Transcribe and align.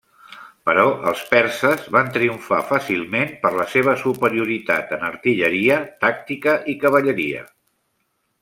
Però 0.67 0.85
els 1.11 1.19
perses 1.33 1.83
van 1.97 2.09
triomfar 2.15 2.61
fàcilment 2.71 3.35
per 3.45 3.51
la 3.59 3.67
seva 3.75 3.95
superioritat 4.07 4.97
en 4.99 5.07
artilleria, 5.13 5.81
tàctica 6.07 6.57
i 6.75 6.79
cavalleria. 6.87 7.47